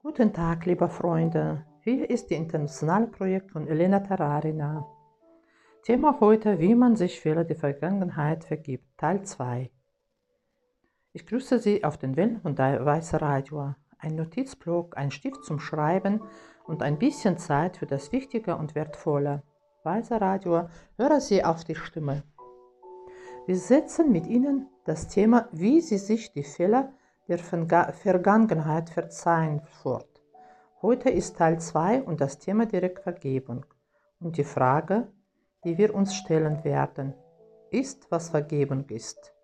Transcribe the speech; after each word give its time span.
Guten 0.00 0.32
Tag, 0.32 0.64
liebe 0.64 0.88
Freunde. 0.88 1.66
Hier 1.80 2.08
ist 2.08 2.30
das 2.30 2.38
internationale 2.38 3.08
Projekt 3.08 3.50
von 3.50 3.66
Elena 3.66 3.98
Tararina. 3.98 4.86
Thema 5.82 6.20
heute, 6.20 6.60
wie 6.60 6.76
man 6.76 6.94
sich 6.94 7.18
Fehler 7.18 7.42
der 7.42 7.56
Vergangenheit 7.56 8.44
vergibt, 8.44 8.86
Teil 8.96 9.24
2. 9.24 9.72
Ich 11.14 11.26
grüße 11.26 11.58
Sie 11.58 11.82
auf 11.82 11.98
den 11.98 12.14
Wellen 12.14 12.40
von 12.40 12.56
Weißer 12.56 13.20
Radio. 13.20 13.74
Ein 13.98 14.14
Notizblock, 14.14 14.96
ein 14.96 15.10
Stift 15.10 15.44
zum 15.44 15.58
Schreiben 15.58 16.22
und 16.64 16.84
ein 16.84 17.00
bisschen 17.00 17.36
Zeit 17.36 17.78
für 17.78 17.86
das 17.86 18.12
Wichtige 18.12 18.54
und 18.54 18.76
Wertvolle. 18.76 19.42
Weißer 19.82 20.20
Radio, 20.20 20.68
höre 20.96 21.20
Sie 21.20 21.44
auf 21.44 21.64
die 21.64 21.74
Stimme. 21.74 22.22
Wir 23.46 23.56
setzen 23.56 24.12
mit 24.12 24.28
Ihnen 24.28 24.68
das 24.84 25.08
Thema, 25.08 25.48
wie 25.50 25.80
Sie 25.80 25.98
sich 25.98 26.30
die 26.30 26.44
Fehler 26.44 26.92
der 27.28 27.38
Vergangenheit 27.38 28.88
verzeihen 28.88 29.60
fort. 29.60 30.22
Heute 30.80 31.10
ist 31.10 31.36
Teil 31.36 31.60
2 31.60 32.02
und 32.02 32.22
das 32.22 32.38
Thema 32.38 32.64
direkt 32.64 33.00
Vergebung. 33.00 33.66
Und 34.18 34.38
die 34.38 34.44
Frage, 34.44 35.12
die 35.64 35.76
wir 35.76 35.94
uns 35.94 36.14
stellen 36.14 36.64
werden, 36.64 37.14
ist, 37.70 38.10
was 38.10 38.30
Vergebung 38.30 38.88
ist. 38.88 39.34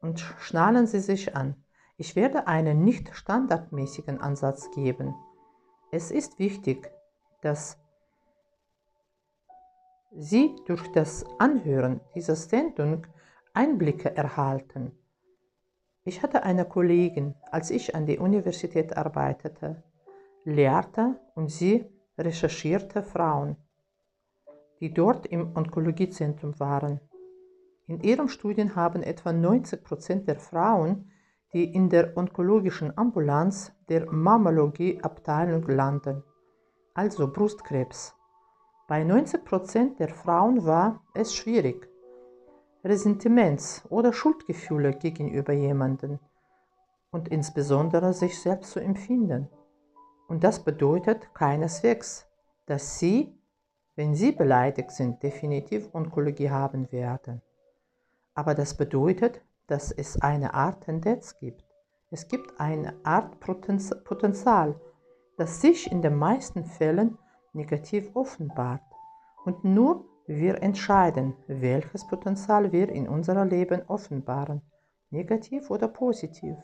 Und 0.00 0.20
schnallen 0.20 0.86
Sie 0.86 1.00
sich 1.00 1.34
an. 1.34 1.56
Ich 1.96 2.14
werde 2.14 2.46
einen 2.46 2.84
nicht 2.84 3.14
standardmäßigen 3.14 4.20
Ansatz 4.20 4.70
geben. 4.70 5.14
Es 5.90 6.12
ist 6.12 6.38
wichtig, 6.38 6.92
dass 7.40 7.78
Sie 10.12 10.54
durch 10.66 10.86
das 10.92 11.24
Anhören 11.38 12.00
dieser 12.14 12.36
Sendung 12.36 13.06
Einblicke 13.54 14.16
erhalten 14.16 14.96
ich 16.04 16.22
hatte 16.22 16.42
eine 16.42 16.64
Kollegin, 16.64 17.34
als 17.50 17.70
ich 17.70 17.94
an 17.94 18.06
der 18.06 18.20
Universität 18.20 18.96
arbeitete, 18.96 19.82
lehrte 20.44 21.20
und 21.34 21.50
sie 21.50 21.84
recherchierte 22.18 23.02
Frauen, 23.02 23.56
die 24.80 24.92
dort 24.92 25.26
im 25.26 25.56
Onkologiezentrum 25.56 26.58
waren. 26.58 27.00
In 27.86 28.00
ihrem 28.00 28.28
Studien 28.28 28.74
haben 28.74 29.02
etwa 29.02 29.32
90 29.32 29.84
Prozent 29.84 30.28
der 30.28 30.40
Frauen, 30.40 31.10
die 31.52 31.64
in 31.64 31.88
der 31.88 32.16
onkologischen 32.16 32.96
Ambulanz 32.96 33.72
der 33.88 34.10
Mammologieabteilung 34.10 35.68
landen, 35.68 36.24
also 36.94 37.30
Brustkrebs. 37.30 38.14
Bei 38.88 39.04
90 39.04 39.44
Prozent 39.44 40.00
der 40.00 40.08
Frauen 40.08 40.64
war 40.64 41.04
es 41.14 41.34
schwierig, 41.34 41.88
Ressentiments 42.84 43.84
oder 43.90 44.12
Schuldgefühle 44.12 44.92
gegenüber 44.92 45.52
jemandem 45.52 46.18
und 47.10 47.28
insbesondere 47.28 48.12
sich 48.12 48.40
selbst 48.40 48.72
zu 48.72 48.80
empfinden. 48.80 49.48
Und 50.28 50.42
das 50.42 50.64
bedeutet 50.64 51.32
keineswegs, 51.34 52.26
dass 52.66 52.98
Sie, 52.98 53.38
wenn 53.94 54.14
Sie 54.14 54.32
beleidigt 54.32 54.90
sind, 54.90 55.22
definitiv 55.22 55.88
Onkologie 55.92 56.50
haben 56.50 56.90
werden. 56.90 57.42
Aber 58.34 58.54
das 58.54 58.76
bedeutet, 58.76 59.42
dass 59.66 59.92
es 59.92 60.20
eine 60.20 60.54
Art 60.54 60.84
Tendenz 60.84 61.38
gibt. 61.38 61.64
Es 62.10 62.28
gibt 62.28 62.58
eine 62.58 62.94
Art 63.04 63.38
Potenzial, 63.40 64.80
das 65.36 65.60
sich 65.60 65.90
in 65.90 66.02
den 66.02 66.16
meisten 66.16 66.64
Fällen 66.64 67.18
negativ 67.52 68.10
offenbart 68.14 68.82
und 69.44 69.64
nur 69.64 70.04
wir 70.26 70.62
entscheiden, 70.62 71.34
welches 71.46 72.06
Potenzial 72.06 72.72
wir 72.72 72.88
in 72.88 73.08
unserem 73.08 73.48
Leben 73.48 73.82
offenbaren, 73.88 74.62
negativ 75.10 75.70
oder 75.70 75.88
positiv. 75.88 76.56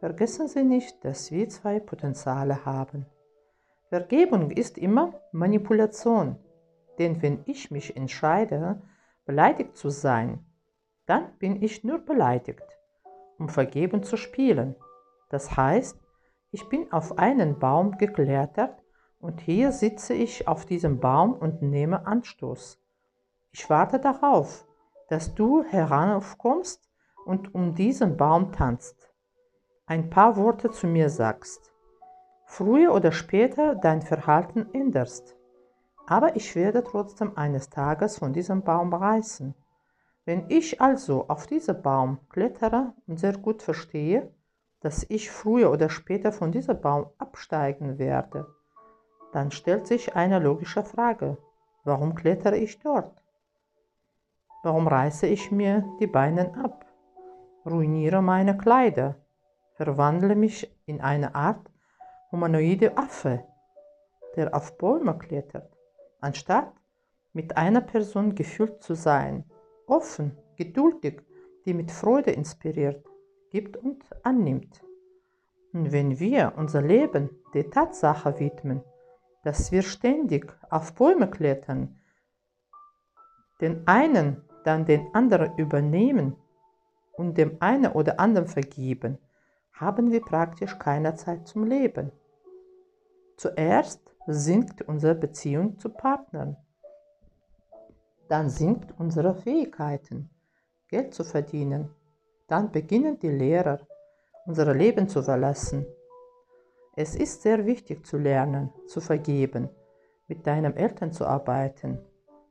Vergessen 0.00 0.48
Sie 0.48 0.64
nicht, 0.64 1.04
dass 1.04 1.30
wir 1.30 1.48
zwei 1.48 1.80
Potenziale 1.80 2.64
haben. 2.64 3.06
Vergebung 3.88 4.50
ist 4.50 4.76
immer 4.76 5.14
Manipulation, 5.32 6.36
denn 6.98 7.22
wenn 7.22 7.40
ich 7.46 7.70
mich 7.70 7.96
entscheide, 7.96 8.82
beleidigt 9.24 9.76
zu 9.76 9.90
sein, 9.90 10.44
dann 11.06 11.36
bin 11.38 11.62
ich 11.62 11.84
nur 11.84 11.98
beleidigt, 11.98 12.64
um 13.38 13.48
vergeben 13.48 14.02
zu 14.02 14.16
spielen. 14.16 14.74
Das 15.30 15.56
heißt, 15.56 15.98
ich 16.50 16.68
bin 16.68 16.92
auf 16.92 17.18
einen 17.18 17.58
Baum 17.58 17.98
geklettert 17.98 18.83
und 19.24 19.40
hier 19.40 19.72
sitze 19.72 20.12
ich 20.12 20.46
auf 20.46 20.66
diesem 20.66 21.00
Baum 21.00 21.32
und 21.32 21.62
nehme 21.62 22.06
Anstoß. 22.06 22.78
Ich 23.52 23.70
warte 23.70 23.98
darauf, 23.98 24.66
dass 25.08 25.34
du 25.34 25.64
heraufkommst 25.64 26.90
und 27.24 27.54
um 27.54 27.74
diesen 27.74 28.18
Baum 28.18 28.52
tanzt. 28.52 29.10
Ein 29.86 30.10
paar 30.10 30.36
Worte 30.36 30.70
zu 30.70 30.86
mir 30.86 31.08
sagst. 31.08 31.72
Früher 32.44 32.92
oder 32.92 33.12
später 33.12 33.74
dein 33.74 34.02
Verhalten 34.02 34.66
änderst. 34.74 35.34
Aber 36.06 36.36
ich 36.36 36.54
werde 36.54 36.84
trotzdem 36.84 37.34
eines 37.38 37.70
Tages 37.70 38.18
von 38.18 38.34
diesem 38.34 38.62
Baum 38.62 38.92
reißen. 38.92 39.54
Wenn 40.26 40.50
ich 40.50 40.82
also 40.82 41.28
auf 41.28 41.46
diesen 41.46 41.80
Baum 41.80 42.18
klettere 42.28 42.92
und 43.06 43.18
sehr 43.18 43.38
gut 43.38 43.62
verstehe, 43.62 44.30
dass 44.80 45.06
ich 45.08 45.30
früher 45.30 45.70
oder 45.70 45.88
später 45.88 46.30
von 46.30 46.52
diesem 46.52 46.78
Baum 46.78 47.06
absteigen 47.16 47.98
werde, 47.98 48.46
dann 49.34 49.50
stellt 49.50 49.88
sich 49.88 50.14
eine 50.14 50.38
logische 50.38 50.84
Frage. 50.84 51.36
Warum 51.82 52.14
klettere 52.14 52.56
ich 52.56 52.78
dort? 52.78 53.20
Warum 54.62 54.86
reiße 54.86 55.26
ich 55.26 55.50
mir 55.50 55.84
die 55.98 56.06
Beine 56.06 56.54
ab, 56.62 56.86
ruiniere 57.66 58.22
meine 58.22 58.56
Kleider, 58.56 59.16
verwandle 59.72 60.36
mich 60.36 60.72
in 60.86 61.00
eine 61.00 61.34
Art 61.34 61.68
humanoide 62.30 62.96
Affe, 62.96 63.44
der 64.36 64.54
auf 64.54 64.78
Bäume 64.78 65.18
klettert, 65.18 65.76
anstatt 66.20 66.72
mit 67.32 67.56
einer 67.56 67.80
Person 67.80 68.36
gefüllt 68.36 68.84
zu 68.84 68.94
sein, 68.94 69.44
offen, 69.88 70.38
geduldig, 70.56 71.22
die 71.66 71.74
mit 71.74 71.90
Freude 71.90 72.30
inspiriert, 72.30 73.04
gibt 73.50 73.76
und 73.76 74.04
annimmt. 74.22 74.84
Und 75.72 75.90
wenn 75.90 76.20
wir 76.20 76.52
unser 76.56 76.82
Leben 76.82 77.30
der 77.52 77.68
Tatsache 77.68 78.38
widmen, 78.38 78.84
dass 79.44 79.70
wir 79.70 79.82
ständig 79.82 80.50
auf 80.70 80.94
Bäume 80.94 81.28
klettern, 81.28 82.00
den 83.60 83.86
einen 83.86 84.42
dann 84.64 84.86
den 84.86 85.14
anderen 85.14 85.56
übernehmen 85.58 86.36
und 87.12 87.36
dem 87.36 87.58
einen 87.60 87.92
oder 87.92 88.18
anderen 88.18 88.48
vergeben, 88.48 89.18
haben 89.72 90.10
wir 90.10 90.22
praktisch 90.22 90.78
keine 90.78 91.14
Zeit 91.14 91.46
zum 91.46 91.64
Leben. 91.64 92.10
Zuerst 93.36 94.00
sinkt 94.26 94.82
unsere 94.82 95.14
Beziehung 95.14 95.78
zu 95.78 95.90
Partnern. 95.90 96.56
Dann 98.28 98.48
sinkt 98.48 98.98
unsere 98.98 99.34
Fähigkeiten, 99.34 100.30
Geld 100.88 101.12
zu 101.12 101.24
verdienen. 101.24 101.90
Dann 102.48 102.72
beginnen 102.72 103.18
die 103.18 103.28
Lehrer, 103.28 103.80
unser 104.46 104.72
Leben 104.74 105.08
zu 105.08 105.22
verlassen 105.22 105.86
es 106.96 107.16
ist 107.16 107.42
sehr 107.42 107.66
wichtig 107.66 108.06
zu 108.06 108.18
lernen, 108.18 108.72
zu 108.86 109.00
vergeben, 109.00 109.68
mit 110.28 110.46
deinen 110.46 110.76
Eltern 110.76 111.12
zu 111.12 111.26
arbeiten. 111.26 111.98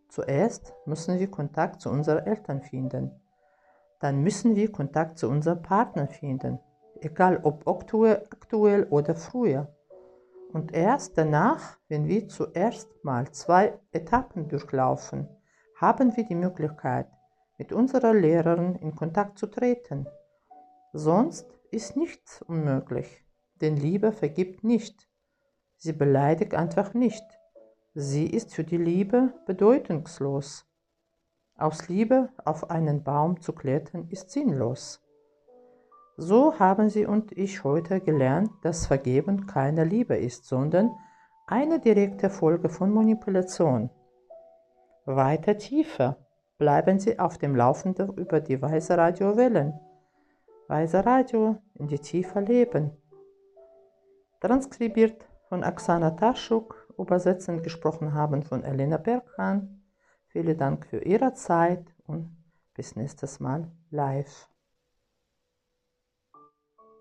Zuerst 0.10 0.74
müssen 0.86 1.18
wir 1.18 1.32
Kontakt 1.32 1.82
zu 1.82 1.90
unseren 1.90 2.26
Eltern 2.26 2.62
finden. 2.62 3.12
Dann 4.00 4.22
müssen 4.22 4.56
wir 4.56 4.72
Kontakt 4.72 5.18
zu 5.18 5.30
unserem 5.30 5.62
Partner 5.62 6.08
finden, 6.08 6.60
egal 7.00 7.40
ob 7.44 7.68
aktuell 7.68 8.88
oder 8.90 9.16
früher. 9.16 9.74
Und 10.52 10.74
erst 10.74 11.18
danach, 11.18 11.78
wenn 11.88 12.08
wir 12.08 12.28
zuerst 12.28 12.90
mal 13.04 13.32
zwei 13.32 13.80
Etappen 13.92 14.50
durchlaufen, 14.50 15.30
haben 15.78 16.16
wir 16.18 16.26
die 16.26 16.36
Möglichkeit, 16.36 17.08
mit 17.58 17.72
unserer 17.72 18.14
Lehrerin 18.14 18.76
in 18.76 18.94
Kontakt 18.94 19.40
zu 19.40 19.48
treten. 19.48 20.06
Sonst 20.92 21.48
ist 21.72 21.96
nichts 21.96 22.42
unmöglich 22.44 23.23
denn 23.64 23.78
Liebe 23.78 24.12
vergibt 24.12 24.64
nicht. 24.64 25.08
Sie 25.78 25.94
beleidigt 25.94 26.54
einfach 26.54 26.94
nicht. 26.94 27.24
Sie 27.96 28.28
ist 28.28 28.54
für 28.54 28.64
die 28.64 28.78
Liebe 28.78 29.34
bedeutungslos. 29.46 30.68
Aus 31.56 31.88
Liebe 31.88 32.30
auf 32.44 32.70
einen 32.70 33.04
Baum 33.04 33.40
zu 33.40 33.54
klettern 33.54 34.08
ist 34.10 34.32
sinnlos. 34.32 35.02
So 36.18 36.60
haben 36.60 36.90
Sie 36.90 37.06
und 37.06 37.32
ich 37.32 37.64
heute 37.64 38.02
gelernt, 38.02 38.52
dass 38.64 38.86
Vergeben 38.86 39.48
keine 39.48 39.84
Liebe 39.84 40.16
ist, 40.16 40.46
sondern 40.46 40.92
eine 41.48 41.80
direkte 41.80 42.30
Folge 42.30 42.70
von 42.70 42.92
Manipulation. 42.92 43.90
Weiter 45.06 45.58
tiefer 45.58 46.18
bleiben 46.58 47.00
Sie 47.00 47.18
auf 47.18 47.38
dem 47.38 47.56
Laufenden 47.56 48.14
über 48.14 48.42
die 48.42 48.62
Weise 48.62 48.98
Radiowellen. 48.98 49.80
Weise 50.68 51.06
Radio 51.06 51.58
in 51.76 51.88
die 51.88 52.00
Tiefe 52.00 52.40
leben. 52.40 52.92
Transkribiert 54.44 55.26
von 55.48 55.64
Aksana 55.64 56.12
Taschuk, 56.12 56.94
übersetzend 56.98 57.64
gesprochen 57.64 58.14
haben 58.14 58.44
von 58.44 58.62
Elena 58.66 58.98
Berghan. 58.98 59.82
Vielen 60.28 60.58
Dank 60.58 60.86
für 60.86 61.00
Ihre 61.00 61.34
Zeit 61.34 61.96
und 62.08 62.36
bis 62.74 62.98
nächstes 62.98 63.40
Mal 63.40 63.72
live. 63.90 64.50